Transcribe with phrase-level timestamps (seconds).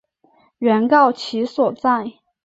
[0.57, 2.11] 原告其所在！